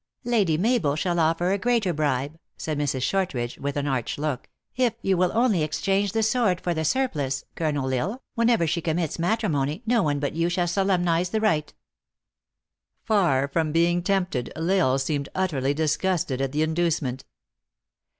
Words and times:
"Lady 0.23 0.57
Mabel 0.57 0.95
shall 0.95 1.19
offer 1.19 1.51
a 1.51 1.59
greater 1.59 1.93
bribe," 1.93 2.39
said 2.57 2.75
Mrs. 2.75 3.03
Shortridge, 3.03 3.59
with 3.59 3.77
an 3.77 3.85
arch 3.85 4.17
look." 4.17 4.49
If 4.75 4.93
you 5.03 5.15
will 5.15 5.29
only 5.35 5.61
ex, 5.61 5.79
change 5.79 6.13
the 6.13 6.23
sword 6.23 6.59
for 6.59 6.73
the 6.73 6.83
surplice, 6.83 7.45
Colonel 7.53 7.83
L 7.83 7.85
Isle, 7.85 7.87
THE 7.87 7.93
ACTRESS 7.93 7.97
IN 8.07 8.07
HIGH 8.07 8.07
LIFE. 8.07 8.23
249 8.33 8.33
whenever 8.33 8.67
she 8.67 8.81
commits 8.81 9.19
matrimony, 9.19 9.83
no 9.85 10.01
one 10.01 10.19
but 10.19 10.33
you 10.33 10.49
shall 10.49 10.67
solemnize 10.67 11.29
the 11.29 11.39
rite." 11.39 11.75
Far 13.03 13.47
from 13.47 13.71
being 13.71 14.01
tempted, 14.01 14.51
L 14.55 14.71
Isle 14.71 14.97
seemed 14.97 15.29
utterly 15.35 15.75
dis 15.75 15.97
gusted 15.97 16.41
at 16.41 16.51
the 16.51 16.63
inducement. 16.63 17.25